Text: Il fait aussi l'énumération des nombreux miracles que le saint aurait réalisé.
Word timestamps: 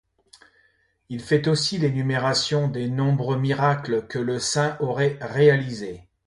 Il 1.09 1.19
fait 1.21 1.47
aussi 1.47 1.77
l'énumération 1.77 2.67
des 2.67 2.89
nombreux 2.89 3.37
miracles 3.37 4.07
que 4.07 4.17
le 4.17 4.39
saint 4.39 4.75
aurait 4.79 5.19
réalisé. 5.21 6.07